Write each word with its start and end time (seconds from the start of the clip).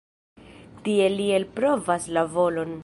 Tiel 0.87 1.13
ili 1.19 1.29
elprovas 1.41 2.13
la 2.19 2.27
volon. 2.39 2.79